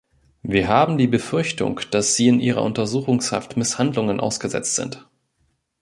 Wir 0.41 0.67
haben 0.67 0.97
die 0.97 1.05
Befürchtung, 1.05 1.79
dass 1.91 2.15
sie 2.15 2.27
in 2.27 2.39
ihrer 2.39 2.63
Untersuchungshaft 2.63 3.55
Misshandlungen 3.55 4.19
ausgesetzt 4.19 4.73
sind. 4.75 5.07